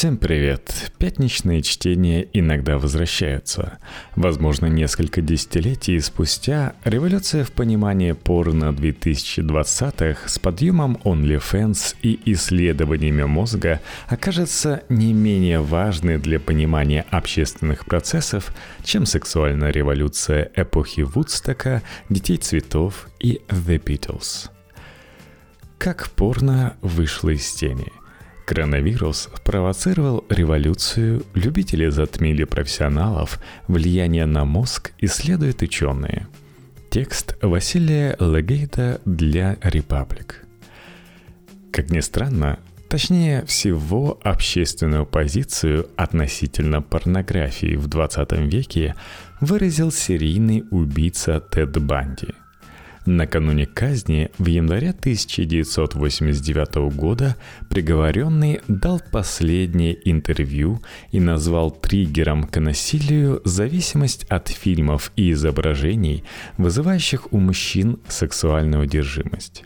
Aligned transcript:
Всем 0.00 0.16
привет! 0.16 0.92
Пятничные 0.96 1.60
чтения 1.60 2.26
иногда 2.32 2.78
возвращаются. 2.78 3.76
Возможно, 4.16 4.64
несколько 4.64 5.20
десятилетий 5.20 6.00
спустя 6.00 6.72
революция 6.86 7.44
в 7.44 7.52
понимании 7.52 8.12
порно 8.12 8.70
2020-х 8.70 10.26
с 10.26 10.38
подъемом 10.38 10.98
OnlyFans 11.04 11.96
и 12.00 12.18
исследованиями 12.32 13.24
мозга 13.24 13.82
окажется 14.08 14.84
не 14.88 15.12
менее 15.12 15.60
важной 15.60 16.16
для 16.16 16.40
понимания 16.40 17.04
общественных 17.10 17.84
процессов, 17.84 18.56
чем 18.82 19.04
сексуальная 19.04 19.70
революция 19.70 20.50
эпохи 20.56 21.02
Вудстока, 21.02 21.82
Детей 22.08 22.38
цветов 22.38 23.06
и 23.18 23.42
The 23.48 23.78
Beatles. 23.78 24.48
Как 25.76 26.08
порно 26.08 26.78
вышло 26.80 27.28
из 27.28 27.52
тени– 27.52 27.92
Коронавирус 28.50 29.28
провоцировал 29.44 30.24
революцию, 30.28 31.22
любители 31.34 31.88
затмили 31.88 32.42
профессионалов, 32.42 33.38
влияние 33.68 34.26
на 34.26 34.44
мозг 34.44 34.90
исследуют 34.98 35.62
ученые. 35.62 36.26
Текст 36.90 37.38
Василия 37.42 38.16
Легейта 38.18 39.00
для 39.04 39.56
Репаблик. 39.62 40.44
Как 41.70 41.90
ни 41.90 42.00
странно, 42.00 42.58
точнее 42.88 43.44
всего 43.46 44.18
общественную 44.24 45.06
позицию 45.06 45.86
относительно 45.94 46.82
порнографии 46.82 47.76
в 47.76 47.86
20 47.86 48.32
веке 48.52 48.96
выразил 49.40 49.92
серийный 49.92 50.64
убийца 50.72 51.38
Тед 51.38 51.80
Банди– 51.80 52.30
Накануне 53.06 53.64
казни 53.64 54.28
в 54.38 54.46
январе 54.46 54.90
1989 54.90 56.92
года 56.94 57.36
приговоренный 57.70 58.60
дал 58.68 59.00
последнее 59.10 59.96
интервью 60.10 60.82
и 61.10 61.18
назвал 61.18 61.70
триггером 61.70 62.44
к 62.44 62.60
насилию 62.60 63.40
зависимость 63.44 64.24
от 64.24 64.48
фильмов 64.48 65.12
и 65.16 65.32
изображений, 65.32 66.24
вызывающих 66.58 67.32
у 67.32 67.38
мужчин 67.38 67.98
сексуальную 68.06 68.82
одержимость. 68.82 69.64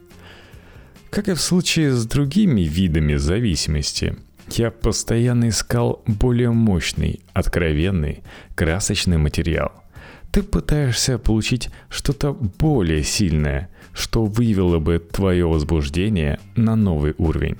Как 1.10 1.28
и 1.28 1.34
в 1.34 1.40
случае 1.40 1.92
с 1.92 2.06
другими 2.06 2.60
видами 2.60 3.16
зависимости, 3.16 4.16
я 4.52 4.70
постоянно 4.70 5.48
искал 5.48 6.04
более 6.06 6.50
мощный, 6.50 7.20
откровенный, 7.32 8.22
красочный 8.54 9.18
материал– 9.18 9.72
ты 10.34 10.42
пытаешься 10.42 11.16
получить 11.16 11.70
что-то 11.88 12.32
более 12.32 13.04
сильное, 13.04 13.70
что 13.92 14.24
вывело 14.24 14.80
бы 14.80 14.98
твое 14.98 15.46
возбуждение 15.46 16.40
на 16.56 16.74
новый 16.74 17.14
уровень. 17.18 17.56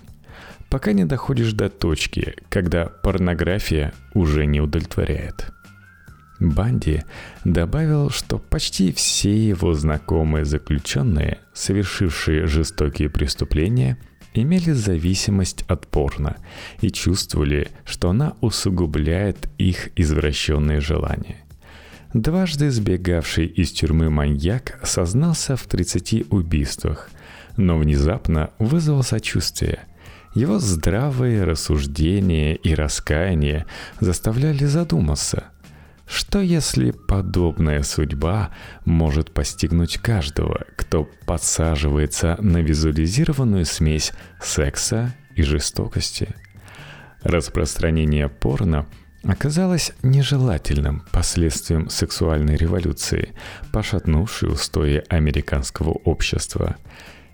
Пока 0.71 0.91
не 0.91 1.05
доходишь 1.05 1.53
до 1.53 1.69
точки, 1.69 2.35
когда 2.49 2.87
порнография 2.87 3.93
уже 4.13 4.45
не 4.47 4.61
удовлетворяет. 4.61 5.53
Банди 6.41 7.05
добавил, 7.45 8.11
что 8.11 8.39
почти 8.39 8.93
все 8.93 9.31
его 9.37 9.75
знакомые 9.75 10.45
заключенные, 10.45 11.39
совершившие 11.53 12.49
жестокие 12.49 13.09
преступления, 13.09 13.99
имели 14.35 14.73
зависимость 14.73 15.65
от 15.69 15.87
порно 15.87 16.39
и 16.81 16.91
чувствовали, 16.91 17.69
что 17.85 18.11
она 18.11 18.33
усугубляет 18.41 19.49
их 19.59 19.91
извращенные 19.95 20.81
желания. 20.81 21.44
Дважды 22.15 22.71
сбегавший 22.71 23.47
из 23.47 23.73
тюрьмы 23.73 24.09
маньяк 24.09 24.79
сознался 24.85 25.57
в 25.57 25.65
30 25.65 26.31
убийствах, 26.31 27.11
но 27.57 27.77
внезапно 27.77 28.51
вызвал 28.61 29.03
сочувствие. 29.03 29.81
Его 30.33 30.61
здравые 30.61 31.43
рассуждения 31.43 32.55
и 32.55 32.73
раскаяние 32.73 33.67
заставляли 33.99 34.65
задуматься, 34.65 35.47
что 36.07 36.41
если 36.41 36.93
подобная 36.93 37.83
судьба 37.83 38.51
может 38.85 39.33
постигнуть 39.33 39.99
каждого, 39.99 40.67
кто 40.77 41.09
подсаживается 41.27 42.37
на 42.41 42.59
визуализированную 42.59 43.65
смесь 43.65 44.13
секса 44.41 45.17
и 45.35 45.43
жестокости? 45.43 46.29
Распространение 47.25 48.29
порно– 48.29 48.87
оказалось 49.27 49.93
нежелательным 50.03 51.03
последствием 51.13 51.89
сексуальной 51.89 52.57
революции, 52.57 53.33
пошатнувшей 53.73 54.51
устои 54.51 55.03
американского 55.09 55.91
общества. 55.91 56.77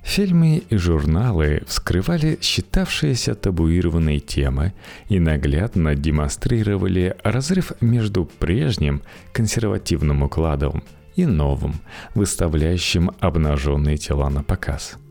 Фильмы 0.02 0.62
и 0.70 0.76
журналы 0.76 1.62
вскрывали 1.66 2.38
считавшиеся 2.40 3.34
табуированные 3.34 4.20
темы 4.20 4.72
и 5.08 5.18
наглядно 5.18 5.94
демонстрировали 5.94 7.16
разрыв 7.22 7.72
между 7.80 8.24
прежним 8.24 9.02
консервативным 9.32 10.22
укладом 10.22 10.82
и 11.16 11.26
новым, 11.26 11.80
выставляющим 12.14 13.10
обнаженные 13.20 13.98
тела 13.98 14.30
на 14.30 14.42
показ– 14.42 14.96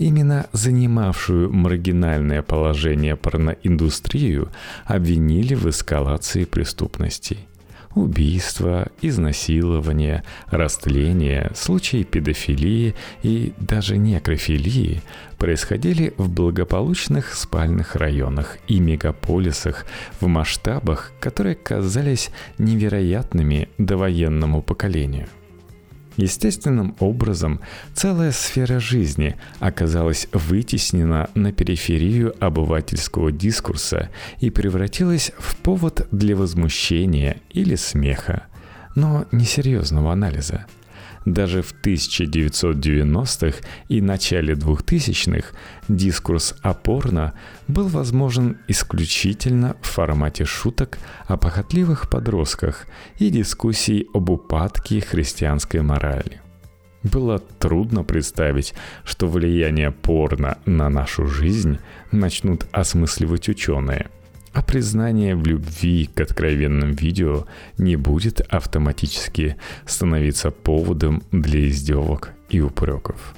Именно 0.00 0.46
занимавшую 0.52 1.52
маргинальное 1.52 2.40
положение 2.40 3.16
порноиндустрию 3.16 4.50
обвинили 4.86 5.54
в 5.54 5.68
эскалации 5.68 6.46
преступностей. 6.46 7.46
Убийства, 7.94 8.88
изнасилования, 9.02 10.24
растления, 10.46 11.52
случаи 11.54 12.04
педофилии 12.04 12.94
и 13.22 13.52
даже 13.58 13.98
некрофилии 13.98 15.02
происходили 15.36 16.14
в 16.16 16.30
благополучных 16.30 17.34
спальных 17.34 17.94
районах 17.94 18.56
и 18.68 18.80
мегаполисах 18.80 19.84
в 20.18 20.26
масштабах, 20.28 21.12
которые 21.20 21.56
казались 21.56 22.30
невероятными 22.56 23.68
довоенному 23.76 24.62
поколению– 24.62 25.28
Естественным 26.16 26.96
образом 26.98 27.60
целая 27.94 28.32
сфера 28.32 28.80
жизни 28.80 29.36
оказалась 29.58 30.28
вытеснена 30.32 31.30
на 31.34 31.52
периферию 31.52 32.34
обывательского 32.40 33.32
дискурса 33.32 34.10
и 34.38 34.50
превратилась 34.50 35.32
в 35.38 35.56
повод 35.56 36.06
для 36.10 36.36
возмущения 36.36 37.36
или 37.50 37.74
смеха, 37.74 38.44
но 38.96 39.26
несерьезного 39.32 40.12
анализа– 40.12 40.66
даже 41.24 41.62
в 41.62 41.74
1990-х 41.82 43.58
и 43.88 44.00
начале 44.00 44.54
2000-х 44.54 45.48
дискурс 45.88 46.54
о 46.62 46.74
порно 46.74 47.34
был 47.68 47.88
возможен 47.88 48.58
исключительно 48.68 49.76
в 49.82 49.86
формате 49.86 50.44
шуток 50.44 50.98
о 51.26 51.36
похотливых 51.36 52.08
подростках 52.08 52.86
и 53.18 53.30
дискуссий 53.30 54.08
об 54.14 54.30
упадке 54.30 55.00
христианской 55.00 55.82
морали. 55.82 56.40
Было 57.02 57.38
трудно 57.38 58.04
представить, 58.04 58.74
что 59.04 59.26
влияние 59.26 59.90
порно 59.90 60.58
на 60.66 60.90
нашу 60.90 61.26
жизнь 61.26 61.78
начнут 62.12 62.66
осмысливать 62.72 63.48
ученые– 63.48 64.10
а 64.52 64.62
признание 64.62 65.36
в 65.36 65.46
любви 65.46 66.08
к 66.12 66.20
откровенным 66.20 66.92
видео 66.92 67.46
не 67.78 67.96
будет 67.96 68.40
автоматически 68.40 69.56
становиться 69.86 70.50
поводом 70.50 71.22
для 71.32 71.68
издевок 71.68 72.32
и 72.48 72.60
упреков. 72.60 73.34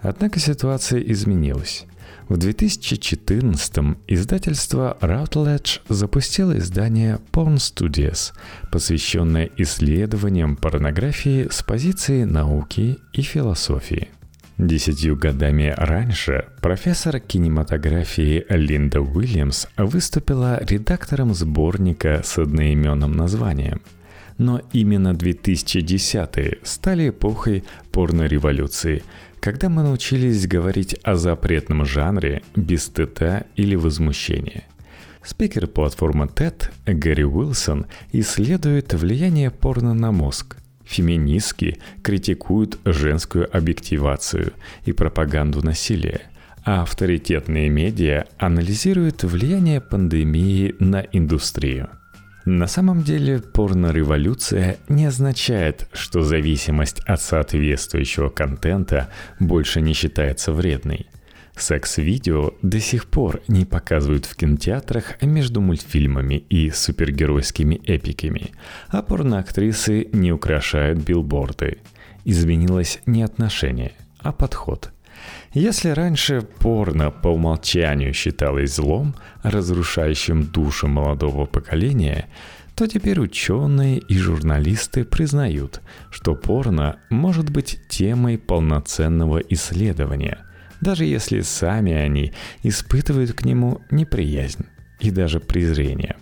Однако 0.00 0.38
ситуация 0.38 1.00
изменилась. 1.00 1.86
В 2.28 2.36
2014 2.38 3.96
издательство 4.08 4.98
Routledge 5.00 5.80
запустило 5.88 6.58
издание 6.58 7.20
Porn 7.30 7.56
Studios, 7.56 8.32
посвященное 8.72 9.48
исследованиям 9.56 10.56
порнографии 10.56 11.46
с 11.50 11.62
позиции 11.62 12.24
науки 12.24 12.98
и 13.12 13.22
философии. 13.22 14.08
Десятью 14.58 15.16
годами 15.16 15.74
раньше 15.76 16.46
профессор 16.62 17.20
кинематографии 17.20 18.46
Линда 18.48 19.02
Уильямс 19.02 19.66
выступила 19.76 20.64
редактором 20.64 21.34
сборника 21.34 22.22
с 22.24 22.38
одноименным 22.38 23.12
названием. 23.12 23.82
Но 24.38 24.62
именно 24.72 25.12
2010-е 25.12 26.58
стали 26.62 27.10
эпохой 27.10 27.64
порно-революции, 27.92 29.02
когда 29.40 29.68
мы 29.68 29.82
научились 29.82 30.46
говорить 30.46 30.94
о 31.02 31.16
запретном 31.16 31.84
жанре 31.84 32.42
без 32.54 32.84
стыда 32.84 33.44
или 33.56 33.74
возмущения– 33.74 34.64
Спикер 35.26 35.66
платформы 35.66 36.26
TED 36.26 36.70
Гэри 36.86 37.24
Уилсон 37.24 37.86
исследует 38.12 38.94
влияние 38.94 39.50
порно 39.50 39.92
на 39.92 40.12
мозг. 40.12 40.56
Феминистки 40.86 41.78
критикуют 42.02 42.78
женскую 42.84 43.54
объективацию 43.54 44.52
и 44.84 44.92
пропаганду 44.92 45.64
насилия, 45.64 46.20
а 46.64 46.82
авторитетные 46.82 47.68
медиа 47.68 48.26
анализируют 48.38 49.24
влияние 49.24 49.80
пандемии 49.80 50.74
на 50.78 51.00
индустрию. 51.00 51.88
На 52.44 52.68
самом 52.68 53.02
деле 53.02 53.40
порно-революция 53.40 54.76
не 54.88 55.06
означает, 55.06 55.88
что 55.92 56.22
зависимость 56.22 57.00
от 57.00 57.20
соответствующего 57.20 58.28
контента 58.28 59.08
больше 59.40 59.80
не 59.80 59.92
считается 59.92 60.52
вредной. 60.52 61.08
Секс-видео 61.56 62.52
до 62.60 62.80
сих 62.80 63.06
пор 63.06 63.40
не 63.48 63.64
показывают 63.64 64.26
в 64.26 64.36
кинотеатрах 64.36 65.22
между 65.22 65.62
мультфильмами 65.62 66.34
и 66.34 66.70
супергеройскими 66.70 67.80
эпиками, 67.84 68.52
а 68.88 69.02
порноактрисы 69.02 70.08
не 70.12 70.32
украшают 70.32 70.98
билборды. 70.98 71.78
Изменилось 72.24 73.00
не 73.06 73.22
отношение, 73.22 73.92
а 74.18 74.32
подход. 74.32 74.92
Если 75.54 75.88
раньше 75.88 76.42
порно 76.42 77.10
по 77.10 77.28
умолчанию 77.28 78.12
считалось 78.12 78.74
злом, 78.74 79.14
разрушающим 79.42 80.44
душу 80.44 80.88
молодого 80.88 81.46
поколения, 81.46 82.28
то 82.74 82.86
теперь 82.86 83.18
ученые 83.18 83.98
и 83.98 84.18
журналисты 84.18 85.06
признают, 85.06 85.80
что 86.10 86.34
порно 86.34 86.96
может 87.08 87.48
быть 87.48 87.80
темой 87.88 88.36
полноценного 88.36 89.38
исследования, 89.38 90.40
даже 90.80 91.04
если 91.04 91.40
сами 91.40 91.92
они 91.92 92.32
испытывают 92.62 93.32
к 93.32 93.44
нему 93.44 93.80
неприязнь 93.90 94.66
и 95.00 95.10
даже 95.10 95.40
презрение. 95.40 96.16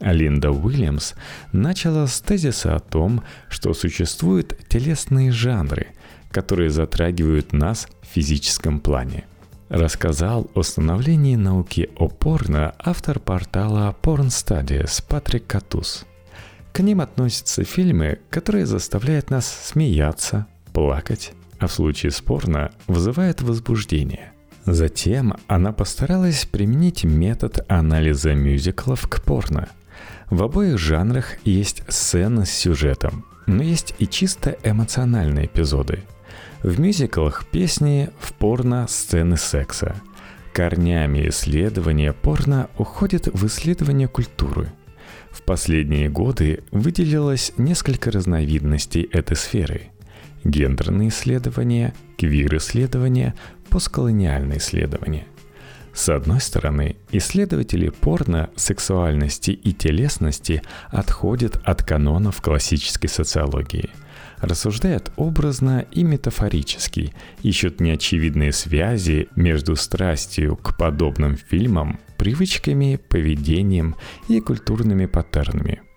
Линда 0.00 0.50
Уильямс 0.50 1.14
начала 1.52 2.06
с 2.06 2.20
тезиса 2.20 2.74
о 2.74 2.80
том, 2.80 3.22
что 3.48 3.72
существуют 3.72 4.58
телесные 4.68 5.30
жанры, 5.30 5.88
которые 6.30 6.70
затрагивают 6.70 7.52
нас 7.52 7.86
в 8.02 8.06
физическом 8.06 8.80
плане. 8.80 9.24
Рассказал 9.68 10.50
о 10.54 10.62
становлении 10.62 11.36
науки 11.36 11.88
о 11.96 12.08
порно 12.08 12.74
автор 12.78 13.18
портала 13.20 13.96
Porn 14.02 14.26
Studies 14.26 15.02
Патрик 15.08 15.46
Катус. 15.46 16.04
К 16.72 16.80
ним 16.80 17.00
относятся 17.00 17.64
фильмы, 17.64 18.18
которые 18.28 18.66
заставляют 18.66 19.30
нас 19.30 19.46
смеяться, 19.46 20.46
плакать, 20.72 21.32
а 21.62 21.68
в 21.68 21.72
случае 21.72 22.10
с 22.10 22.20
порно 22.20 22.72
вызывает 22.88 23.40
возбуждение. 23.40 24.32
Затем 24.64 25.34
она 25.46 25.72
постаралась 25.72 26.44
применить 26.44 27.04
метод 27.04 27.64
анализа 27.68 28.34
мюзиклов 28.34 29.08
к 29.08 29.22
порно. 29.22 29.68
В 30.30 30.42
обоих 30.42 30.78
жанрах 30.78 31.36
есть 31.44 31.82
сцены 31.88 32.46
с 32.46 32.50
сюжетом, 32.50 33.24
но 33.46 33.62
есть 33.62 33.94
и 33.98 34.06
чисто 34.06 34.56
эмоциональные 34.64 35.46
эпизоды. 35.46 36.04
В 36.62 36.80
мюзиклах 36.80 37.46
песни, 37.46 38.10
в 38.18 38.32
порно 38.34 38.86
сцены 38.88 39.36
секса. 39.36 39.96
Корнями 40.52 41.28
исследования 41.28 42.12
порно 42.12 42.68
уходят 42.76 43.26
в 43.26 43.46
исследование 43.46 44.08
культуры. 44.08 44.72
В 45.30 45.42
последние 45.42 46.08
годы 46.08 46.62
выделилось 46.72 47.52
несколько 47.56 48.10
разновидностей 48.10 49.02
этой 49.02 49.36
сферы– 49.36 49.82
гендерные 50.44 51.08
исследования, 51.08 51.94
квир-исследования, 52.18 53.34
постколониальные 53.68 54.58
исследования. 54.58 55.26
С 55.94 56.08
одной 56.08 56.40
стороны, 56.40 56.96
исследователи 57.10 57.90
порно, 57.90 58.50
сексуальности 58.56 59.50
и 59.50 59.72
телесности 59.72 60.62
отходят 60.88 61.60
от 61.64 61.82
канонов 61.82 62.40
классической 62.40 63.08
социологии. 63.08 63.90
Рассуждают 64.38 65.12
образно 65.16 65.86
и 65.90 66.02
метафорически, 66.02 67.14
ищут 67.42 67.80
неочевидные 67.80 68.52
связи 68.52 69.28
между 69.36 69.76
страстью 69.76 70.56
к 70.56 70.76
подобным 70.76 71.36
фильмам, 71.36 72.00
привычками, 72.16 72.98
поведением 73.08 73.94
и 74.28 74.40
культурными 74.40 75.06
паттернами– 75.06 75.82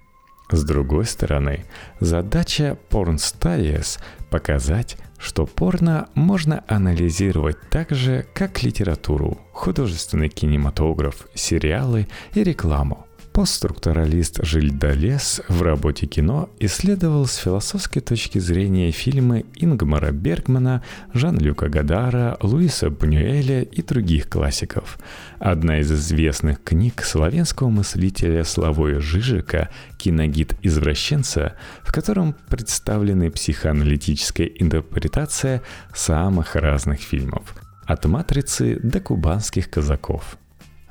с 0.51 0.63
другой 0.63 1.05
стороны, 1.05 1.65
задача 1.99 2.77
Porn 2.89 3.15
Studies– 3.15 3.99
показать, 4.29 4.97
что 5.17 5.45
порно 5.45 6.09
можно 6.13 6.63
анализировать 6.67 7.57
так 7.69 7.91
же, 7.91 8.25
как 8.33 8.63
литературу, 8.63 9.39
художественный 9.53 10.29
кинематограф, 10.29 11.27
сериалы 11.33 12.07
и 12.33 12.43
рекламу. 12.43 13.04
Постструктуралист 13.35 14.45
Жиль 14.45 14.71
Далес 14.71 15.41
в 15.49 15.61
работе 15.61 16.07
кино 16.07 16.49
исследовал 16.57 17.27
с 17.27 17.35
философской 17.35 18.01
точки 18.01 18.39
зрения 18.39 18.91
фильмы 18.91 19.43
Ингмара 19.55 20.11
Бергмана, 20.11 20.81
Жан-Люка 21.13 21.67
Гадара, 21.67 22.37
Луиса 22.41 22.89
Бунюэля 22.89 23.63
и 23.63 23.81
других 23.81 24.29
классиков. 24.29 24.97
Одна 25.37 25.81
из 25.81 25.91
известных 25.91 26.63
книг 26.63 27.03
славянского 27.03 27.67
мыслителя 27.67 28.45
Славоя 28.45 29.01
Жижика 29.01 29.69
«Киногид 29.97 30.55
извращенца», 30.61 31.55
в 31.83 31.91
котором 31.91 32.37
представлены 32.47 33.31
психоаналитическая 33.31 34.47
интерпретация 34.47 35.61
самых 35.93 36.55
разных 36.55 37.01
фильмов– 37.01 37.53
от 37.85 38.05
«Матрицы» 38.05 38.79
до 38.81 39.01
«Кубанских 39.01 39.69
казаков». 39.69 40.37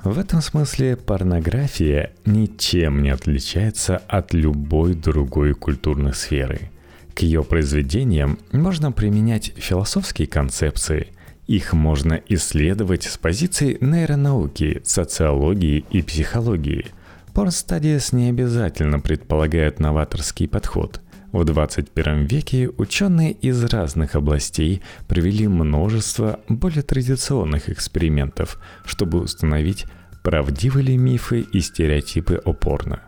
В 0.05 0.19
этом 0.19 0.43
смысле 0.43 0.97
порнография 0.97 2.12
ничем 2.27 3.03
не 3.03 3.09
отличается 3.09 3.97
от 3.97 4.35
любой 4.35 4.93
другой 4.93 5.55
культурной 5.55 6.12
сферы. 6.12 6.71
К 7.15 7.21
ее 7.21 7.43
произведениям 7.43 8.39
можно 8.53 8.93
применять 8.93 9.55
философские 9.56 10.29
концепции. 10.29 11.09
Их 11.47 11.73
можно 11.73 12.21
исследовать 12.29 13.05
с 13.05 13.17
позиции 13.17 13.79
нейронауки, 13.81 14.83
социологии 14.85 15.87
и 15.91 16.03
психологии. 16.03 16.85
Порнстадиес 17.33 18.12
не 18.12 18.29
обязательно 18.29 19.01
предполагает 19.01 19.81
новаторский 19.81 20.49
подход. 20.49 21.01
В 21.35 21.45
21 21.45 22.27
веке 22.27 22.71
ученые 22.79 23.33
из 23.33 23.65
разных 23.65 24.15
областей 24.15 24.83
провели 25.09 25.49
множество 25.49 26.39
более 26.49 26.83
традиционных 26.83 27.69
экспериментов, 27.69 28.61
чтобы 28.85 29.19
установить, 29.21 29.87
правдивы 30.23 30.83
ли 30.83 30.97
мифы 30.97 31.41
и 31.41 31.61
стереотипы 31.61 32.41
о 32.45 32.53
порно. 32.53 33.01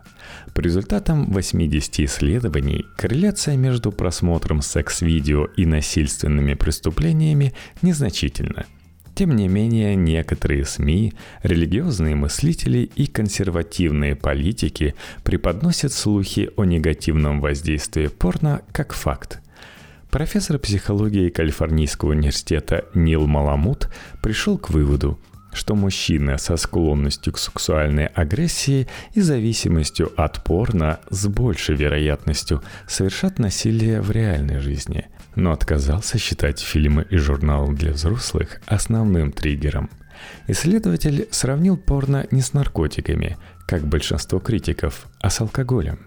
По 0.53 0.59
результатам 0.59 1.31
80 1.31 2.01
исследований 2.01 2.85
корреляция 2.97 3.55
между 3.55 3.93
просмотром 3.93 4.61
секс-видео 4.61 5.45
и 5.55 5.65
насильственными 5.65 6.53
преступлениями 6.53 7.53
незначительна– 7.81 8.65
тем 9.17 9.35
не 9.35 9.47
менее, 9.47 9.95
некоторые 9.95 10.63
СМИ, 10.63 11.11
религиозные 11.41 12.13
мыслители 12.13 12.87
и 12.95 13.07
консервативные 13.07 14.15
политики 14.15 14.93
преподносят 15.23 15.91
слухи 15.91 16.51
о 16.55 16.65
негативном 16.65 17.41
воздействии 17.41 18.09
порно 18.09 18.61
как 18.71 18.93
факт. 18.93 19.41
Профессор 20.11 20.59
психологии 20.59 21.29
Калифорнийского 21.29 22.11
университета 22.11 22.85
Нил 22.93 23.25
Маламут 23.25 23.89
пришел 24.21 24.59
к 24.59 24.69
выводу, 24.69 25.19
что 25.51 25.73
мужчины 25.73 26.37
со 26.37 26.55
склонностью 26.55 27.33
к 27.33 27.39
сексуальной 27.39 28.05
агрессии 28.05 28.87
и 29.15 29.21
зависимостью 29.21 30.11
от 30.15 30.43
порно 30.43 30.99
с 31.09 31.25
большей 31.25 31.75
вероятностью 31.75 32.61
совершат 32.87 33.39
насилие 33.39 33.99
в 33.99 34.11
реальной 34.11 34.59
жизни– 34.59 35.07
но 35.37 35.51
отказался 35.51 36.17
считать 36.17 36.59
фильмы 36.59 37.05
и 37.09 37.17
журналы 37.17 37.75
для 37.75 37.91
взрослых 37.91 38.59
основным 38.65 39.31
триггером. 39.31 39.89
Исследователь 40.47 41.27
сравнил 41.29 41.77
порно 41.77 42.25
не 42.31 42.41
с 42.41 42.53
наркотиками, 42.53 43.37
как 43.67 43.85
большинство 43.85 44.39
критиков, 44.39 45.05
а 45.21 45.29
с 45.29 45.39
алкоголем. 45.39 45.99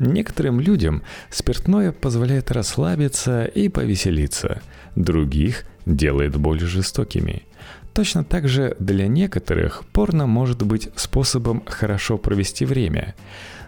Некоторым 0.00 0.60
людям 0.60 1.04
спиртное 1.30 1.92
позволяет 1.92 2.50
расслабиться 2.50 3.44
и 3.44 3.68
повеселиться, 3.68 4.60
других 4.96 5.64
делает 5.86 6.36
более 6.36 6.66
жестокими. 6.66 7.46
Точно 7.92 8.24
так 8.24 8.48
же 8.48 8.76
для 8.78 9.08
некоторых 9.08 9.84
порно 9.92 10.26
может 10.26 10.62
быть 10.62 10.88
способом 10.96 11.62
хорошо 11.66 12.18
провести 12.18 12.64
время. 12.64 13.14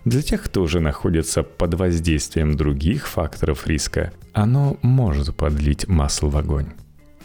Для 0.04 0.22
тех, 0.22 0.42
кто 0.42 0.62
уже 0.62 0.80
находится 0.80 1.42
под 1.42 1.74
воздействием 1.74 2.56
других 2.56 3.08
факторов 3.08 3.66
риска, 3.66 4.12
оно 4.32 4.76
может 4.82 5.34
подлить 5.34 5.88
масло 5.88 6.28
в 6.28 6.36
огонь. 6.36 6.72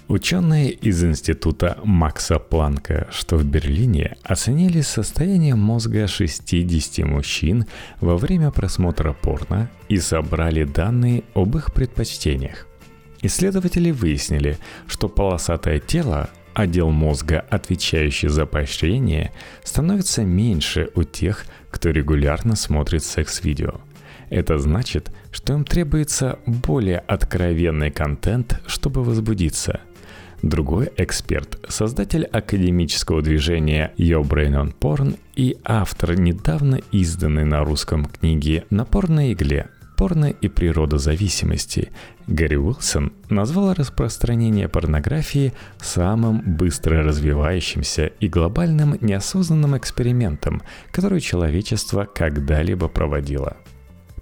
Ученые 0.07 0.71
из 0.71 1.03
института 1.03 1.79
Макса 1.83 2.39
Планка, 2.39 3.07
что 3.11 3.35
в 3.35 3.43
Берлине, 3.43 4.15
оценили 4.23 4.79
состояние 4.79 5.55
мозга 5.55 6.07
60 6.07 7.05
мужчин 7.05 7.65
во 7.99 8.15
время 8.15 8.51
просмотра 8.51 9.11
порно 9.11 9.69
и 9.89 9.97
собрали 9.97 10.63
данные 10.63 11.23
об 11.33 11.57
их 11.57 11.73
предпочтениях. 11.73 12.67
Исследователи 13.21 13.91
выяснили, 13.91 14.57
что 14.87 15.09
полосатое 15.09 15.79
тело 15.79 16.29
отдел 16.57 16.89
мозга, 16.89 17.45
отвечающий 17.51 18.29
за 18.29 18.47
поощрение, 18.47 19.31
становится 19.63 20.23
меньше 20.23 20.89
у 20.95 21.03
тех, 21.03 21.45
кто 21.69 21.91
регулярно 21.91 22.55
смотрит 22.55 23.03
секс-видео. 23.03 23.75
Это 24.29 24.57
значит, 24.57 25.11
что 25.31 25.53
им 25.53 25.63
требуется 25.63 26.39
более 26.47 26.97
откровенный 26.97 27.91
контент, 27.91 28.59
чтобы 28.65 29.03
возбудиться. 29.03 29.81
Другой 30.41 30.89
эксперт, 30.97 31.59
создатель 31.69 32.25
академического 32.25 33.21
движения 33.21 33.93
Your 33.97 34.23
Brain 34.23 34.53
on 34.53 34.75
Porn 34.77 35.17
и 35.35 35.57
автор 35.63 36.19
недавно 36.19 36.79
изданной 36.91 37.45
на 37.45 37.63
русском 37.63 38.05
книги 38.05 38.65
«На 38.69 38.83
порной 38.83 39.33
игле» 39.33 39.67
порно 39.97 40.27
и 40.27 40.47
природа 40.47 40.99
зависимости, 40.99 41.89
Гарри 42.27 42.55
Уилсон 42.55 43.11
назвал 43.29 43.73
распространение 43.73 44.69
порнографии 44.69 45.53
самым 45.81 46.41
быстро 46.45 47.03
развивающимся 47.03 48.05
и 48.05 48.29
глобальным 48.29 48.97
неосознанным 49.01 49.75
экспериментом, 49.75 50.61
который 50.91 51.19
человечество 51.19 52.05
когда-либо 52.05 52.87
проводило. 52.87 53.57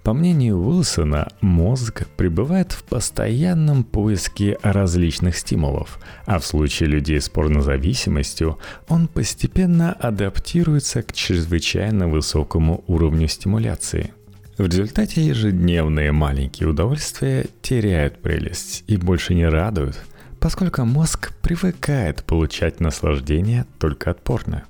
По 0.02 0.14
мнению 0.14 0.58
Уилсона, 0.58 1.26
мозг 1.40 2.06
пребывает 2.16 2.70
в 2.70 2.84
постоянном 2.84 3.82
поиске 3.82 4.56
различных 4.62 5.36
стимулов, 5.36 5.98
а 6.26 6.38
в 6.38 6.46
случае 6.46 6.90
людей 6.90 7.20
с 7.20 7.28
порнозависимостью 7.28 8.58
он 8.88 9.08
постепенно 9.08 9.92
адаптируется 9.92 11.02
к 11.02 11.12
чрезвычайно 11.12 12.06
высокому 12.06 12.84
уровню 12.86 13.26
стимуляции. 13.26 14.12
В 14.58 14.64
результате 14.64 15.20
ежедневные 15.20 16.12
маленькие 16.12 16.70
удовольствия 16.70 17.46
теряют 17.60 18.22
прелесть 18.22 18.84
и 18.86 18.96
больше 18.96 19.34
не 19.34 19.46
радуют, 19.46 20.00
поскольку 20.40 20.82
мозг 20.86 21.34
привыкает 21.42 22.24
получать 22.24 22.80
наслаждение 22.80 23.66
только 23.78 24.12
от 24.12 24.22
порно. 24.22 24.64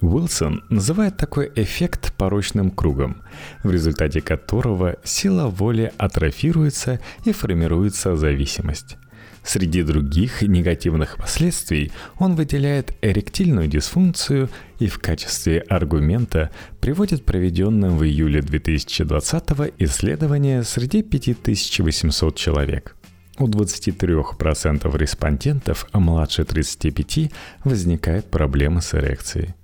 Уилсон 0.00 0.64
называет 0.68 1.16
такой 1.16 1.52
эффект 1.54 2.12
порочным 2.16 2.72
кругом, 2.72 3.22
в 3.62 3.70
результате 3.70 4.20
которого 4.20 4.96
сила 5.04 5.46
воли 5.46 5.92
атрофируется 5.96 6.98
и 7.24 7.30
формируется 7.30 8.16
зависимость. 8.16 8.96
Среди 9.42 9.82
других 9.82 10.42
негативных 10.42 11.16
последствий 11.16 11.90
он 12.18 12.34
выделяет 12.34 12.94
эректильную 13.00 13.68
дисфункцию 13.68 14.48
и 14.78 14.86
в 14.86 14.98
качестве 14.98 15.60
аргумента 15.60 16.50
приводит 16.80 17.24
проведенное 17.24 17.90
в 17.90 18.04
июле 18.04 18.42
2020 18.42 19.44
исследование 19.78 20.62
среди 20.62 21.02
5800 21.02 22.36
человек. 22.36 22.96
У 23.38 23.46
23% 23.46 24.98
респондентов 24.98 25.86
младше 25.94 26.44
35 26.44 27.32
возникает 27.64 28.26
проблема 28.26 28.82
с 28.82 28.94
эрекцией. 28.94 29.54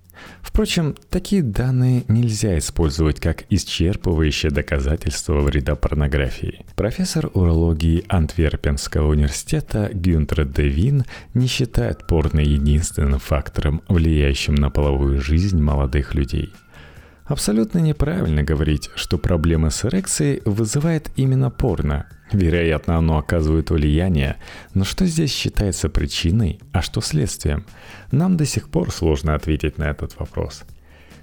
Впрочем, 0.43 0.95
такие 1.11 1.43
данные 1.43 2.05
нельзя 2.09 2.59
использовать 2.59 3.21
как 3.21 3.45
исчерпывающее 3.51 4.51
доказательство 4.51 5.41
вреда 5.41 5.75
порнографии. 5.75 6.65
Профессор 6.77 7.31
урологии 7.35 8.05
Антверпенского 8.09 9.09
университета 9.11 9.91
Гюнтер 9.93 10.45
Девин 10.45 11.05
не 11.35 11.47
считает 11.47 12.07
порно 12.07 12.41
единственным 12.41 13.19
фактором, 13.19 13.83
влияющим 13.89 14.55
на 14.55 14.71
половую 14.71 15.21
жизнь 15.21 15.61
молодых 15.61 16.15
людей– 16.15 16.53
Абсолютно 17.27 17.79
неправильно 17.79 18.45
говорить, 18.45 18.89
что 18.95 19.19
проблемы 19.19 19.73
с 19.73 19.85
эрекцией 19.85 20.43
вызывает 20.45 21.11
именно 21.17 21.51
порно. 21.51 22.07
Вероятно, 22.33 22.97
оно 22.97 23.19
оказывает 23.19 23.71
влияние, 23.71 24.37
но 24.75 24.85
что 24.85 25.07
здесь 25.07 25.33
считается 25.33 25.89
причиной, 25.89 26.61
а 26.73 26.83
что 26.83 27.01
следствием? 27.01 27.67
Нам 28.11 28.37
до 28.37 28.47
сих 28.47 28.69
пор 28.69 28.91
сложно 28.93 29.35
ответить 29.35 29.79
на 29.79 29.85
этот 29.85 30.19
вопрос. 30.19 30.65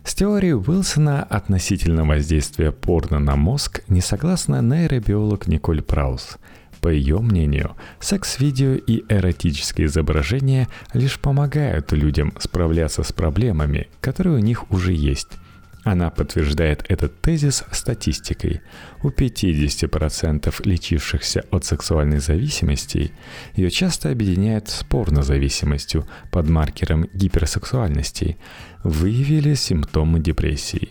С 0.04 0.16
теорией 0.16 0.54
Уилсона 0.54 1.24
относительно 1.24 2.06
воздействия 2.06 2.72
порно 2.72 3.20
на 3.20 3.36
мозг 3.36 3.84
не 3.88 4.02
согласна 4.02 4.62
нейробиолог 4.62 5.48
Николь 5.48 5.82
Праус. 5.82 6.38
По 6.82 6.90
ее 6.90 7.20
мнению, 7.20 7.78
секс-видео 8.02 8.74
и 8.74 9.06
эротические 9.08 9.88
изображения 9.88 10.68
лишь 10.94 11.18
помогают 11.18 11.94
людям 11.94 12.34
справляться 12.40 13.04
с 13.04 13.13
проблемами, 13.13 13.88
которые 14.02 14.36
у 14.36 14.40
них 14.40 14.70
уже 14.70 14.92
есть. 14.92 15.30
Она 15.84 16.10
подтверждает 16.10 16.86
этот 16.88 17.22
тезис 17.22 17.66
статистикой. 17.72 18.62
У 19.02 19.10
50% 19.10 20.54
лечившихся 20.63 21.44
от 21.52 21.66
сексуальной 21.66 22.20
зависимости 22.20 23.12
ее 23.56 23.70
часто 23.70 24.10
объединяют 24.10 24.70
с 24.70 24.86
порнозависимостью 24.86 26.08
под 26.32 26.48
маркером 26.48 27.10
гиперсексуальности, 27.13 28.38
выявили 28.84 29.56
симптомы 29.56 30.22
депрессии. 30.22 30.90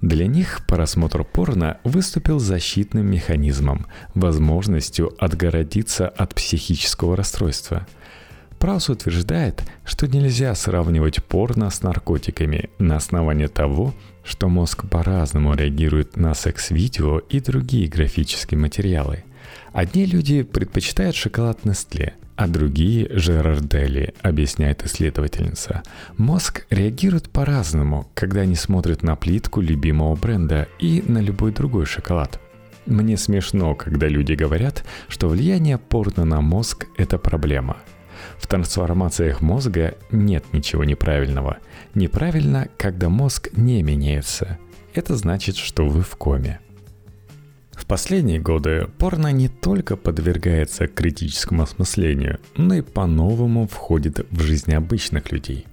Для 0.00 0.26
них 0.26 0.64
просмотр 0.66 1.22
порно 1.22 1.76
выступил 1.84 2.38
защитным 2.38 3.10
механизмом, 3.10 3.86
возможностью 4.14 5.12
отгородиться 5.22 6.08
от 6.08 6.34
психического 6.34 7.14
расстройства– 7.14 7.86
Праус 8.60 8.90
утверждает, 8.90 9.64
что 9.86 10.06
нельзя 10.06 10.54
сравнивать 10.54 11.24
порно 11.24 11.70
с 11.70 11.82
наркотиками 11.82 12.68
на 12.78 12.96
основании 12.96 13.46
того, 13.46 13.94
что 14.24 14.48
мозг 14.48 14.88
по-разному 14.88 15.54
реагирует 15.54 16.16
на 16.16 16.34
секс-видео 16.34 17.18
и 17.18 17.40
другие 17.40 17.88
графические 17.88 18.58
материалы. 18.58 19.24
Одни 19.72 20.04
люди 20.04 20.42
предпочитают 20.42 21.16
шоколад 21.16 21.64
Нестле, 21.64 22.14
а 22.36 22.48
другие– 22.48 23.08
Жерардели, 23.10 24.14
объясняет 24.22 24.84
исследовательница. 24.84 25.82
Мозг 26.16 26.66
реагирует 26.70 27.30
по-разному, 27.30 28.10
когда 28.14 28.40
они 28.40 28.54
смотрят 28.54 29.02
на 29.02 29.16
плитку 29.16 29.60
любимого 29.60 30.16
бренда 30.16 30.68
и 30.78 31.02
на 31.06 31.18
любой 31.18 31.52
другой 31.52 31.86
шоколад. 31.86 32.40
Мне 32.86 33.16
смешно, 33.16 33.74
когда 33.74 34.08
люди 34.08 34.32
говорят, 34.32 34.84
что 35.08 35.28
влияние 35.28 35.78
порно 35.78 36.24
на 36.24 36.40
мозг– 36.40 36.86
это 36.96 37.18
проблема– 37.18 37.76
в 38.40 38.46
трансформациях 38.46 39.42
мозга 39.42 39.94
нет 40.10 40.44
ничего 40.52 40.82
неправильного. 40.84 41.58
Неправильно, 41.94 42.68
когда 42.78 43.10
мозг 43.10 43.50
не 43.52 43.82
меняется. 43.82 44.58
Это 44.94 45.14
значит, 45.14 45.56
что 45.56 45.86
вы 45.86 46.02
в 46.02 46.16
коме. 46.16 46.58
В 47.72 47.84
последние 47.84 48.40
годы 48.40 48.88
порно 48.98 49.30
не 49.30 49.48
только 49.48 49.96
подвергается 49.96 50.86
критическому 50.86 51.64
осмыслению, 51.64 52.40
но 52.56 52.74
и 52.74 52.80
по-новому 52.80 53.68
входит 53.68 54.26
в 54.30 54.40
жизнь 54.40 54.74
обычных 54.74 55.30
людей. 55.32 55.66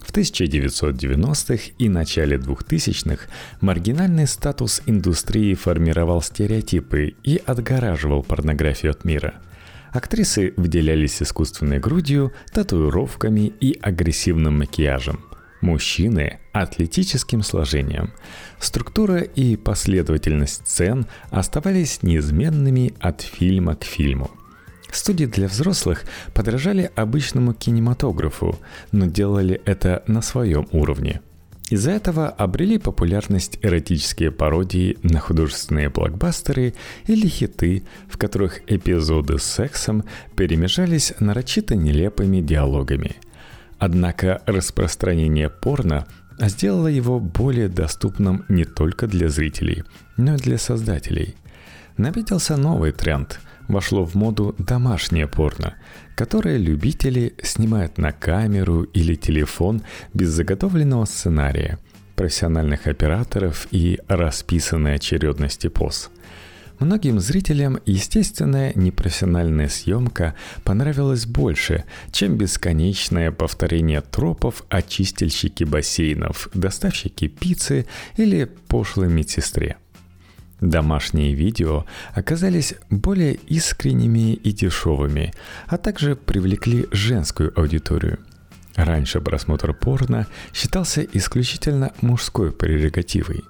В 0.00 0.12
1990-х 0.12 1.72
и 1.78 1.88
начале 1.88 2.36
2000-х 2.36 3.28
маргинальный 3.60 4.26
статус 4.26 4.82
индустрии 4.86 5.54
формировал 5.54 6.20
стереотипы 6.20 7.14
и 7.22 7.40
отгораживал 7.46 8.22
порнографию 8.22 8.90
от 8.90 9.04
мира– 9.04 9.34
Актрисы 9.92 10.54
выделялись 10.56 11.20
искусственной 11.20 11.80
грудью, 11.80 12.32
татуировками 12.52 13.52
и 13.60 13.78
агрессивным 13.80 14.58
макияжем. 14.58 15.24
Мужчины– 15.60 16.38
атлетическим 16.52 17.42
сложением. 17.42 18.12
Структура 18.58 19.18
и 19.18 19.56
последовательность 19.56 20.66
сцен 20.66 21.06
оставались 21.30 22.02
неизменными 22.02 22.94
от 23.00 23.22
фильма 23.22 23.76
к 23.76 23.84
фильму. 23.84 24.30
Студии 24.90 25.26
для 25.26 25.48
взрослых 25.48 26.04
подражали 26.34 26.90
обычному 26.96 27.52
кинематографу, 27.52 28.58
но 28.92 29.06
делали 29.06 29.60
это 29.64 30.02
на 30.06 30.22
своем 30.22 30.66
уровне– 30.72 31.20
из-за 31.70 31.92
этого 31.92 32.28
обрели 32.28 32.78
популярность 32.78 33.58
эротические 33.62 34.32
пародии 34.32 34.98
на 35.04 35.20
художественные 35.20 35.88
блокбастеры 35.88 36.74
или 37.06 37.28
хиты, 37.28 37.84
в 38.08 38.18
которых 38.18 38.60
эпизоды 38.66 39.38
с 39.38 39.44
сексом 39.44 40.04
перемежались 40.36 41.14
нарочито 41.20 41.76
нелепыми 41.76 42.40
диалогами. 42.40 43.16
Однако 43.78 44.42
распространение 44.46 45.48
порно 45.48 46.06
сделало 46.40 46.88
его 46.88 47.20
более 47.20 47.68
доступным 47.68 48.44
не 48.48 48.64
только 48.64 49.06
для 49.06 49.28
зрителей, 49.28 49.84
но 50.16 50.34
и 50.34 50.38
для 50.38 50.58
создателей. 50.58 51.36
Наметился 51.96 52.56
новый 52.56 52.90
тренд– 52.90 53.38
вошло 53.70 54.04
в 54.04 54.14
моду 54.14 54.54
домашнее 54.58 55.26
порно, 55.26 55.74
которое 56.14 56.56
любители 56.56 57.34
снимают 57.42 57.98
на 57.98 58.12
камеру 58.12 58.82
или 58.82 59.14
телефон 59.14 59.82
без 60.12 60.30
заготовленного 60.30 61.04
сценария, 61.04 61.78
профессиональных 62.16 62.86
операторов 62.86 63.66
и 63.70 63.98
расписанной 64.08 64.96
очередности 64.96 65.68
поз. 65.68 66.10
Многим 66.78 67.20
зрителям 67.20 67.78
естественная 67.84 68.72
непрофессиональная 68.74 69.68
съемка 69.68 70.34
понравилась 70.64 71.26
больше, 71.26 71.84
чем 72.10 72.38
бесконечное 72.38 73.30
повторение 73.32 74.00
тропов 74.00 74.64
о 74.70 74.80
чистильщике 74.80 75.66
бассейнов, 75.66 76.48
доставщике 76.54 77.28
пиццы 77.28 77.86
или 78.16 78.44
пошлой 78.44 79.08
медсестре– 79.08 79.76
Домашние 80.60 81.34
видео 81.34 81.86
оказались 82.14 82.74
более 82.90 83.34
искренними 83.34 84.34
и 84.34 84.52
дешевыми, 84.52 85.32
а 85.66 85.78
также 85.78 86.16
привлекли 86.16 86.86
женскую 86.90 87.58
аудиторию. 87.58 88.18
Раньше 88.76 89.20
просмотр 89.20 89.72
порно 89.72 90.26
считался 90.52 91.02
исключительно 91.02 91.92
мужской 92.02 92.52
прерогативой. 92.52 93.42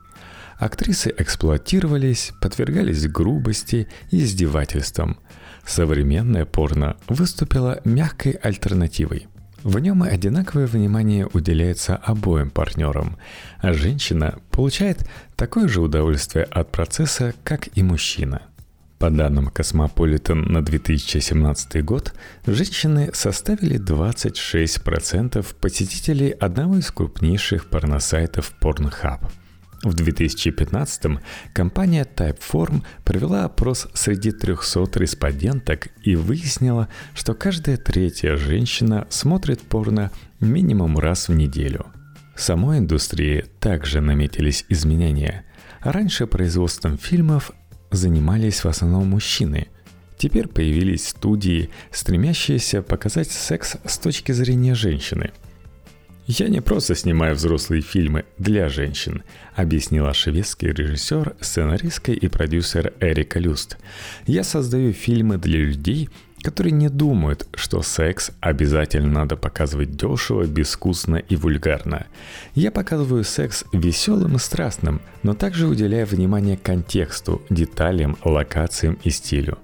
Актрисы 0.59 1.13
эксплуатировались, 1.17 2.33
подвергались 2.41 3.09
грубости 3.09 3.89
и 4.11 4.23
издевательствам. 4.23 5.19
Современное 5.65 6.45
порно 6.45 6.97
выступило 7.09 7.81
мягкой 7.85 8.33
альтернативой– 8.33 9.27
В 9.63 9.79
нем 9.79 10.03
одинаковое 10.03 10.67
внимание 10.67 11.27
уделяется 11.27 11.97
обоим 11.97 12.51
партнерам, 12.51 13.19
а 13.59 13.75
женщина 13.75 14.39
получает 14.51 15.07
такое 15.37 15.69
же 15.69 15.83
удовольствие 15.83 16.45
от 16.45 16.73
процесса, 16.73 17.35
как 17.45 17.69
и 17.77 17.83
мужчина. 17.83 18.43
По 18.99 19.11
данным 19.11 19.49
Cosmopolitan 19.49 20.49
на 20.51 20.65
2017 20.65 21.85
год, 21.85 22.15
женщины 22.47 23.11
составили 23.13 23.79
26% 23.79 25.47
посетителей 25.61 26.31
одного 26.31 26.79
из 26.79 26.91
крупнейших 26.91 27.67
порносайтов 27.69 28.55
Pornhub– 28.61 29.31
в 29.83 29.95
2015-м 29.95 31.21
компания 31.55 32.05
Typeform 32.05 32.83
провела 33.05 33.45
опрос 33.45 33.89
среди 33.95 34.31
300 34.31 34.91
респонденток 34.97 35.89
и 36.03 36.17
выяснила, 36.17 36.89
что 37.15 37.35
каждая 37.35 37.79
третья 37.79 38.37
женщина 38.37 39.07
смотрит 39.09 39.63
порно 39.63 40.11
минимум 40.39 40.99
раз 40.99 41.29
в 41.29 41.35
неделю. 41.35 41.87
В 42.37 42.43
самой 42.43 42.79
индустрии 42.79 43.47
также 43.59 44.01
наметились 44.01 44.65
изменения. 44.69 45.45
Раньше 45.81 46.27
производством 46.27 46.99
фильмов 46.99 47.53
занимались 47.91 48.65
в 48.65 48.69
основном 48.69 49.09
мужчины. 49.09 49.69
Теперь 50.19 50.49
появились 50.49 51.09
студии, 51.09 51.71
стремящиеся 51.91 52.83
показать 52.83 53.31
секс 53.31 53.77
с 53.87 53.99
точки 53.99 54.33
зрения 54.33 54.75
женщины– 54.75 55.31
«Я 56.39 56.49
не 56.49 56.61
просто 56.61 56.95
снимаю 56.95 57.35
взрослые 57.35 57.83
фильмы 57.83 58.25
для 58.39 58.69
женщин», 58.69 59.25
объяснила 59.57 60.15
шведский 60.15 60.69
режиссер, 60.69 61.35
сценаристка 61.41 62.13
и 62.13 62.29
продюсер 62.29 62.93
Эрика 63.01 63.41
Люст. 63.41 63.79
«Я 64.29 64.45
создаю 64.45 64.93
фильмы 64.93 65.39
для 65.39 65.59
людей, 65.59 66.09
которые 66.41 66.71
не 66.71 66.89
думают, 66.89 67.49
что 67.57 67.83
секс 67.83 68.31
обязательно 68.39 69.09
надо 69.09 69.37
показывать 69.37 69.97
дешево, 69.97 70.45
безвкусно 70.45 71.17
и 71.17 71.35
вульгарно. 71.35 72.07
Я 72.55 72.71
показываю 72.71 73.25
секс 73.25 73.65
веселым 73.73 74.37
и 74.37 74.39
страстным, 74.39 75.03
но 75.25 75.35
также 75.35 75.67
уделяя 75.67 76.07
внимание 76.07 76.57
контексту, 76.57 77.43
деталям, 77.51 78.17
локациям 78.25 78.99
и 79.03 79.11
стилю. 79.11 79.59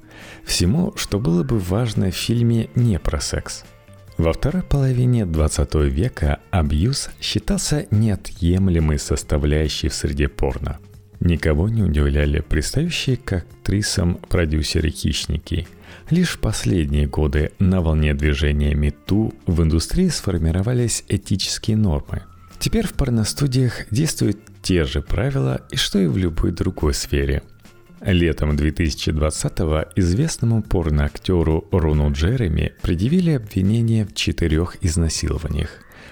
Всему, 0.44 0.92
что 0.96 1.20
было 1.20 1.44
бы 1.44 1.60
важно 1.60 2.10
в 2.10 2.16
фильме 2.16 2.70
не 2.74 2.98
про 2.98 3.20
секс– 3.20 3.64
во 4.18 4.32
второй 4.32 4.62
половине 4.62 5.26
20 5.26 5.74
века 5.74 6.40
абьюз 6.50 7.10
считался 7.20 7.86
неотъемлемой 7.90 8.98
составляющей 8.98 9.88
в 9.88 9.94
среде 9.94 10.28
порно. 10.28 10.78
Никого 11.20 11.68
не 11.68 11.82
удивляли 11.82 12.40
пристающие 12.40 13.16
к 13.16 13.32
актрисам 13.32 14.18
продюсеры-хищники. 14.28 15.66
Лишь 16.10 16.30
в 16.30 16.40
последние 16.40 17.06
годы 17.06 17.52
на 17.58 17.80
волне 17.80 18.14
движения 18.14 18.74
МИТУ 18.74 19.34
в 19.46 19.62
индустрии 19.62 20.08
сформировались 20.08 21.04
этические 21.08 21.76
нормы. 21.76 22.22
Теперь 22.58 22.86
в 22.86 22.94
порностудиях 22.94 23.86
действуют 23.90 24.38
те 24.62 24.84
же 24.84 25.02
правила, 25.02 25.60
и 25.70 25.76
что 25.76 25.98
и 25.98 26.06
в 26.06 26.16
любой 26.16 26.52
другой 26.52 26.94
сфере– 26.94 27.42
Летом 28.00 28.50
2020-го 28.50 29.90
известному 29.96 30.62
порноактеру 30.62 31.66
Рону 31.72 32.12
Джереми 32.12 32.74
предъявили 32.82 33.30
обвинение 33.30 34.04
в 34.04 34.14
четырех 34.14 34.76
изнасилованиях. 34.82 35.70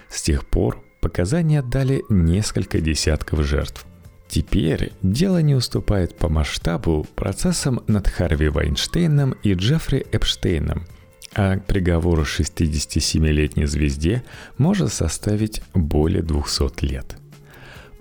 С 0.08 0.22
тех 0.22 0.46
пор 0.46 0.82
показания 1.02 1.62
дали 1.62 2.02
несколько 2.08 2.80
десятков 2.80 3.44
жертв. 3.44 3.84
Теперь 4.28 4.92
дело 5.02 5.42
не 5.42 5.54
уступает 5.54 6.16
по 6.16 6.30
масштабу 6.30 7.06
процессам 7.14 7.82
над 7.86 8.08
Харви 8.08 8.48
Вайнштейном 8.48 9.32
и 9.42 9.52
Джеффри 9.52 10.06
Эпштейном, 10.10 10.86
а 11.34 11.58
приговор 11.58 12.20
67-летней 12.20 13.66
звезде 13.66 14.24
может 14.56 14.90
составить 14.90 15.62
более 15.74 16.22
200 16.22 16.84
лет. 16.86 17.16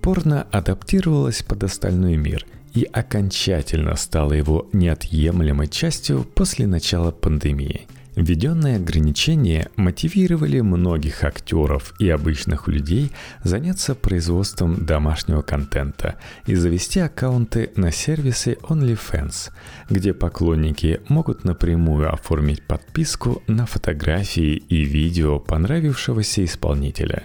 Порно 0.01 0.47
адаптировалось 0.51 1.43
под 1.43 1.65
остальной 1.65 2.15
мир– 2.15 2.45
и 2.73 2.83
окончательно 2.83 3.95
стала 3.95 4.33
его 4.33 4.67
неотъемлемой 4.73 5.67
частью 5.67 6.23
после 6.23 6.67
начала 6.67 7.11
пандемии. 7.11 7.87
Введенные 8.15 8.75
ограничения 8.75 9.69
мотивировали 9.75 10.59
многих 10.61 11.23
актеров 11.23 11.95
и 11.99 12.09
обычных 12.09 12.67
людей 12.67 13.11
заняться 13.43 13.95
производством 13.95 14.85
домашнего 14.85 15.41
контента 15.41 16.19
и 16.45 16.53
завести 16.53 16.99
аккаунты 16.99 17.71
на 17.75 17.91
сервисе 17.91 18.57
OnlyFans, 18.61 19.49
где 19.89 20.13
поклонники 20.13 21.01
могут 21.09 21.43
напрямую 21.43 22.13
оформить 22.13 22.62
подписку 22.67 23.41
на 23.47 23.65
фотографии 23.65 24.57
и 24.57 24.83
видео 24.83 25.39
понравившегося 25.39 26.45
исполнителя. 26.45 27.23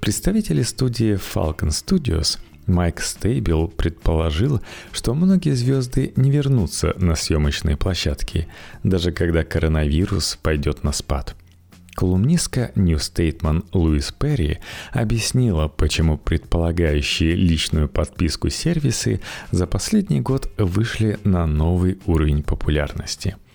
Представители 0.00 0.62
студии 0.62 1.14
Falcon 1.14 1.68
Studios– 1.68 2.38
Майк 2.66 3.00
Стейбл 3.00 3.68
предположил, 3.68 4.60
что 4.92 5.14
многие 5.14 5.54
звезды 5.54 6.12
не 6.16 6.30
вернутся 6.30 6.94
на 6.98 7.14
съемочные 7.14 7.76
площадки, 7.76 8.48
даже 8.82 9.12
когда 9.12 9.44
коронавирус 9.44 10.38
пойдет 10.42 10.82
на 10.82 10.92
спад. 10.92 11.36
Колумнистка 11.94 12.72
New 12.74 12.96
Statement 12.96 13.64
Луис 13.72 14.12
Перри 14.12 14.58
объяснила, 14.92 15.68
почему 15.68 16.18
предполагающие 16.18 17.34
личную 17.34 17.88
подписку 17.88 18.50
сервисы 18.50 19.20
за 19.50 19.66
последний 19.66 20.20
год 20.20 20.52
вышли 20.58 21.18
на 21.24 21.46
новый 21.46 21.98
уровень 22.04 22.42
популярности– 22.42 23.36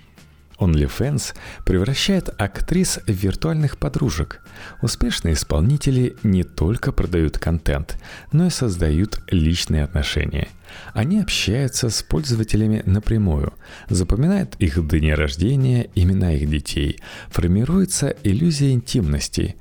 OnlyFans 0.62 1.34
превращает 1.66 2.30
актрис 2.40 3.00
в 3.06 3.12
виртуальных 3.12 3.78
подружек. 3.78 4.42
Успешные 4.82 5.34
исполнители 5.34 6.16
не 6.24 6.44
только 6.44 6.92
продают 6.92 7.40
контент, 7.40 7.98
но 8.32 8.46
и 8.46 8.52
создают 8.52 9.20
личные 9.30 9.84
отношения. 9.84 10.48
Они 10.94 11.20
общаются 11.20 11.90
с 11.90 12.04
пользователями 12.04 12.84
напрямую, 12.86 13.54
запоминают 13.90 14.56
их 14.60 14.88
дни 14.88 15.14
рождения, 15.14 15.90
имена 15.96 16.34
их 16.34 16.50
детей, 16.50 17.00
формируется 17.30 18.16
иллюзия 18.24 18.72
интимности. 18.72 19.56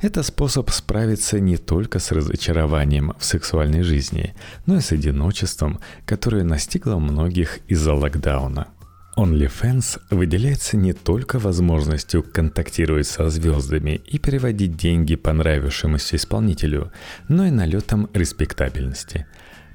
Это 0.00 0.22
способ 0.22 0.70
справиться 0.70 1.40
не 1.40 1.56
только 1.56 1.98
с 1.98 2.12
разочарованием 2.12 3.14
в 3.18 3.24
сексуальной 3.24 3.82
жизни, 3.82 4.34
но 4.66 4.76
и 4.76 4.80
с 4.80 4.92
одиночеством, 4.92 5.80
которое 6.04 6.44
настигло 6.44 6.98
многих 6.98 7.60
из-за 7.68 7.94
локдауна. 7.94 8.68
OnlyFans 9.16 10.00
выделяется 10.10 10.76
не 10.76 10.92
только 10.92 11.38
возможностью 11.38 12.24
контактировать 12.24 13.06
со 13.06 13.30
звездами 13.30 14.00
и 14.04 14.18
переводить 14.18 14.76
деньги 14.76 15.14
понравившемуся 15.14 16.16
исполнителю, 16.16 16.90
но 17.28 17.46
и 17.46 17.50
налетом 17.50 18.10
респектабельности. 18.12 19.26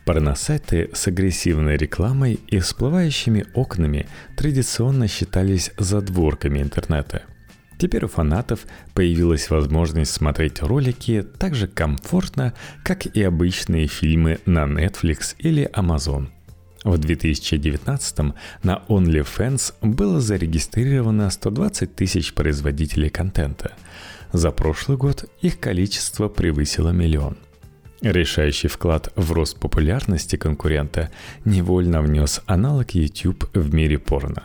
Порносайты 0.05 0.89
с 0.93 1.07
агрессивной 1.07 1.77
рекламой 1.77 2.39
и 2.47 2.59
всплывающими 2.59 3.45
окнами 3.53 4.07
традиционно 4.35 5.07
считались 5.07 5.71
задворками 5.77 6.59
интернета. 6.59 7.23
Теперь 7.77 8.05
у 8.05 8.07
фанатов 8.09 8.65
появилась 8.93 9.49
возможность 9.49 10.11
смотреть 10.11 10.61
ролики 10.61 11.25
так 11.37 11.55
же 11.55 11.67
комфортно, 11.67 12.53
как 12.83 13.05
и 13.05 13.23
обычные 13.23 13.87
фильмы 13.87 14.39
на 14.45 14.65
Netflix 14.65 15.35
или 15.37 15.69
Amazon– 15.73 16.27
в 16.83 16.97
2019 16.97 18.19
на 18.63 18.83
OnlyFans 18.87 19.73
было 19.81 20.21
зарегистрировано 20.21 21.29
120 21.29 21.95
тысяч 21.95 22.33
производителей 22.33 23.09
контента. 23.09 23.73
За 24.31 24.51
прошлый 24.51 24.97
год 24.97 25.25
их 25.41 25.59
количество 25.59 26.29
превысило 26.29 26.91
миллион. 26.91 27.37
Решающий 28.01 28.69
вклад 28.69 29.11
в 29.17 29.33
рост 29.33 29.59
популярности 29.59 30.37
конкурента 30.37 31.11
невольно 31.43 32.01
внес 32.01 32.41
аналог 32.45 32.91
YouTube 32.91 33.49
в 33.53 33.73
мире 33.73 33.97
порно. 33.97 34.43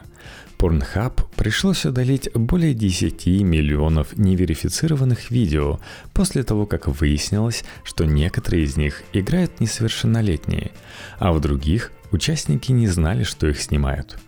Pornhub 0.58 1.20
пришлось 1.36 1.84
удалить 1.84 2.32
более 2.32 2.74
10 2.74 3.26
миллионов 3.42 4.16
неверифицированных 4.16 5.30
видео 5.30 5.78
после 6.12 6.42
того, 6.42 6.66
как 6.66 6.88
выяснилось, 6.88 7.64
что 7.84 8.06
некоторые 8.06 8.64
из 8.64 8.76
них 8.76 9.02
играют 9.12 9.60
несовершеннолетние, 9.60 10.72
а 11.18 11.32
в 11.32 11.40
других 11.40 11.92
Участники 12.12 12.72
не 12.72 12.86
знали, 12.86 13.24
что 13.24 13.46
их 13.46 13.60
снимают. 13.60 14.18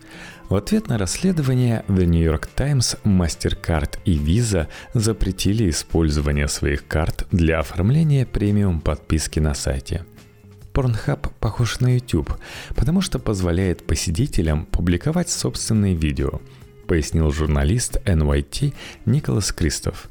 В 0.49 0.55
ответ 0.55 0.87
на 0.89 0.97
расследование 0.97 1.85
The 1.89 2.05
New 2.05 2.23
York 2.23 2.49
Times, 2.55 2.97
MasterCard 3.05 3.99
и 4.05 4.17
Visa 4.17 4.69
запретили 4.95 5.69
использование 5.69 6.47
своих 6.47 6.87
карт 6.87 7.27
для 7.33 7.59
оформления 7.59 8.25
премиум 8.25 8.81
подписки 8.81 9.41
на 9.41 9.55
сайте. 9.55 10.05
Pornhub 10.73 11.33
похож 11.41 11.81
на 11.81 11.95
YouTube, 11.95 12.31
потому 12.77 13.01
что 13.01 13.19
позволяет 13.19 13.85
посетителям 13.87 14.67
публиковать 14.67 15.31
собственные 15.31 15.97
видео, 15.97 16.41
пояснил 16.87 17.33
журналист 17.33 17.97
NYT 18.05 18.73
Николас 19.05 19.51
Кристоф. 19.51 20.09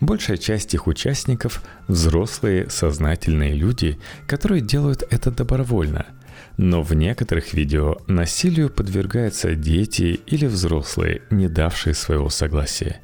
Большая 0.00 0.38
часть 0.38 0.72
их 0.72 0.86
участников– 0.86 1.62
взрослые, 1.88 2.70
сознательные 2.70 3.52
люди, 3.52 3.98
которые 4.26 4.62
делают 4.62 5.02
это 5.10 5.30
добровольно– 5.30 6.06
но 6.56 6.82
в 6.82 6.94
некоторых 6.94 7.54
видео 7.54 7.98
насилию 8.06 8.70
подвергаются 8.70 9.54
дети 9.54 10.20
или 10.26 10.46
взрослые, 10.46 11.22
не 11.30 11.48
давшие 11.48 11.94
своего 11.94 12.30
согласия. 12.30 13.00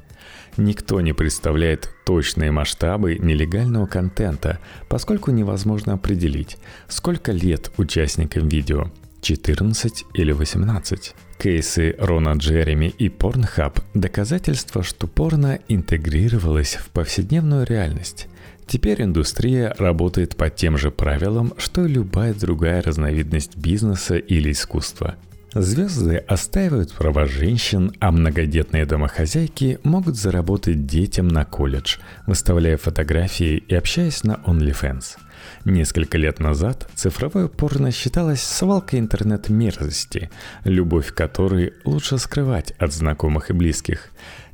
Никто 0.57 0.99
не 0.99 1.13
представляет 1.13 1.89
точные 2.05 2.51
масштабы 2.51 3.17
нелегального 3.17 3.85
контента, 3.85 4.59
поскольку 4.89 5.31
невозможно 5.31 5.93
определить, 5.93 6.57
сколько 6.87 7.31
лет 7.31 7.71
участникам 7.77 8.47
видео– 8.47 8.91
14 9.21 10.05
или 10.15 10.31
18. 10.31 11.15
Кейсы 11.37 11.95
Рона 11.99 12.33
Джереми 12.33 12.87
и 12.97 13.07
Pornhub– 13.07 13.81
доказательство, 13.93 14.83
что 14.83 15.07
порно 15.07 15.59
интегрировалось 15.67 16.75
в 16.75 16.89
повседневную 16.89 17.65
реальность. 17.65 18.27
Теперь 18.67 19.01
индустрия 19.01 19.75
работает 19.77 20.35
по 20.35 20.49
тем 20.49 20.77
же 20.77 20.91
правилам, 20.91 21.53
что 21.57 21.85
любая 21.85 22.33
другая 22.33 22.81
разновидность 22.81 23.57
бизнеса 23.57 24.17
или 24.17 24.51
искусства– 24.51 25.15
Звезды 25.53 26.15
остаивают 26.15 26.93
права 26.93 27.25
женщин, 27.25 27.91
а 27.99 28.13
многодетные 28.13 28.85
домохозяйки 28.85 29.79
могут 29.83 30.15
заработать 30.15 30.85
детям 30.85 31.27
на 31.27 31.43
колледж, 31.43 31.97
выставляя 32.25 32.77
фотографии 32.77 33.57
и 33.57 33.75
общаясь 33.75 34.23
на 34.23 34.39
OnlyFans. 34.45 35.17
Несколько 35.65 36.17
лет 36.17 36.39
назад 36.39 36.89
цифровое 36.95 37.49
порно 37.49 37.91
считалось 37.91 38.41
свалкой 38.41 38.99
интернет-мерзости, 38.99 40.29
любовь 40.63 41.13
которой 41.13 41.73
лучше 41.83 42.17
скрывать 42.17 42.71
от 42.79 42.93
знакомых 42.93 43.49
и 43.49 43.53
близких. 43.53 44.09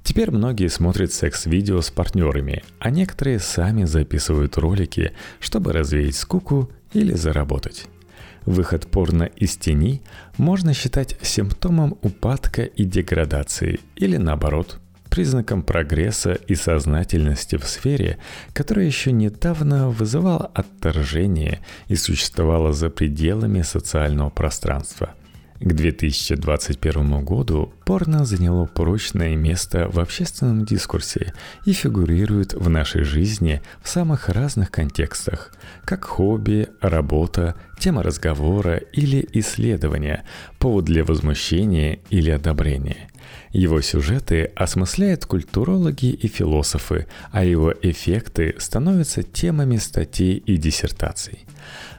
Теперь 0.07 0.31
многие 0.31 0.69
смотрят 0.69 1.11
секс-видео 1.11 1.81
с 1.81 1.91
партнерами, 1.91 2.63
а 2.79 2.91
некоторые 2.91 3.39
сами 3.39 3.83
записывают 3.83 4.57
ролики, 4.57 5.11
чтобы 5.41 5.73
развеять 5.73 6.15
скуку 6.15 6.71
или 6.93 7.11
заработать. 7.11 7.87
Выход 8.45 8.87
порно 8.87 9.23
из 9.23 9.57
тени 9.57 10.01
можно 10.37 10.73
считать 10.73 11.17
симптомом 11.21 11.97
упадка 12.03 12.61
и 12.63 12.85
деградации 12.85 13.81
или 13.97 14.15
наоборот 14.15 14.79
признаком 15.09 15.61
прогресса 15.61 16.35
и 16.35 16.55
сознательности 16.55 17.57
в 17.57 17.65
сфере, 17.65 18.17
которая 18.53 18.85
еще 18.85 19.11
недавно 19.11 19.89
вызывала 19.89 20.49
отторжение 20.53 21.59
и 21.89 21.97
существовала 21.97 22.71
за 22.71 22.89
пределами 22.89 23.61
социального 23.61 24.29
пространства– 24.29 25.09
к 25.59 25.73
2021 25.73 27.23
году 27.23 27.73
порно 27.85 28.25
заняло 28.25 28.65
прочное 28.65 29.35
место 29.35 29.89
в 29.89 29.99
общественном 29.99 30.65
дискурсе 30.65 31.33
и 31.65 31.73
фигурирует 31.73 32.53
в 32.53 32.69
нашей 32.69 33.03
жизни 33.03 33.61
в 33.81 33.89
самых 33.89 34.29
разных 34.29 34.69
контекстах, 34.71 35.53
как 35.83 36.05
хобби, 36.05 36.67
работа, 36.81 37.55
тема 37.79 38.03
разговора 38.03 38.77
или 38.77 39.27
исследования, 39.33 40.23
повод 40.59 40.85
для 40.85 41.03
возмущения 41.03 41.99
или 42.09 42.29
одобрения. 42.29 43.09
Его 43.51 43.81
сюжеты 43.81 44.51
осмысляют 44.55 45.25
культурологи 45.25 46.07
и 46.07 46.27
философы, 46.27 47.07
а 47.31 47.43
его 47.43 47.73
эффекты 47.81 48.55
становятся 48.57 49.23
темами 49.23 49.77
статей 49.77 50.37
и 50.37 50.57
диссертаций. 50.57 51.45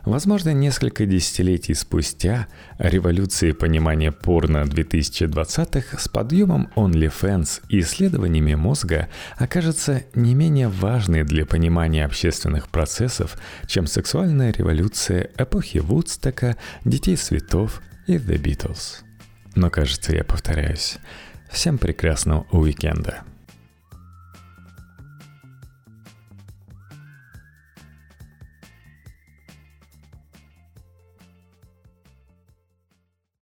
Возможно, 0.04 0.52
несколько 0.54 1.04
десятилетий 1.04 1.74
спустя 1.74 2.46
революции 2.78 3.52
понимания 3.52 4.12
порно 4.12 4.64
2020-х 4.64 5.98
с 5.98 6.08
подъемом 6.08 6.70
OnlyFans 6.76 7.62
и 7.68 7.80
исследованиями 7.80 8.54
мозга 8.54 9.08
окажется 9.36 10.04
не 10.14 10.34
менее 10.34 10.68
важной 10.68 11.24
для 11.24 11.44
понимания 11.44 12.04
общественных 12.04 12.68
процессов, 12.68 13.36
чем 13.66 13.86
сексуальная 13.86 14.52
революция 14.52 15.30
эпохи 15.36 15.78
Вудстока, 15.78 16.56
Детей 16.84 17.16
Светов 17.16 17.82
и 18.06 18.14
The 18.14 18.40
Beatles. 18.42 19.07
Но 19.58 19.70
кажется, 19.70 20.14
я 20.14 20.22
повторяюсь. 20.22 20.98
Всем 21.50 21.78
прекрасного 21.78 22.46
уикенда. 22.52 23.24